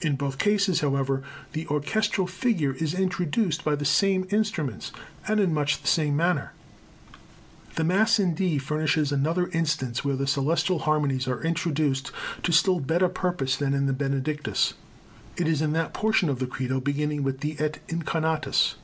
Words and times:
In 0.00 0.14
both 0.14 0.38
cases, 0.38 0.82
however, 0.82 1.20
the 1.52 1.66
orchestral 1.66 2.28
figure 2.28 2.74
is 2.74 2.94
introduced 2.94 3.64
by 3.64 3.74
the 3.74 3.84
same 3.84 4.24
instruments, 4.30 4.92
and 5.26 5.40
in 5.40 5.52
much 5.52 5.82
the 5.82 5.88
same 5.88 6.14
manner. 6.16 6.52
The 7.74 7.82
Mass 7.82 8.20
in 8.20 8.34
D 8.34 8.58
furnishes 8.58 9.10
another 9.10 9.48
instance 9.48 10.04
where 10.04 10.14
the 10.14 10.28
celestial 10.28 10.78
harmonies 10.78 11.26
are 11.26 11.42
introduced 11.42 12.12
to 12.44 12.52
still 12.52 12.78
better 12.78 13.08
purpose 13.08 13.56
than 13.56 13.74
in 13.74 13.86
the 13.86 13.92
Benedictus. 13.92 14.74
It 15.36 15.48
is 15.48 15.60
in 15.60 15.72
that 15.72 15.92
portion 15.92 16.28
of 16.28 16.38
the 16.38 16.46
Credo, 16.46 16.78
beginning 16.78 17.24
with 17.24 17.40
the 17.40 17.56
Et 17.58 17.80
incarnatus. 17.88 18.76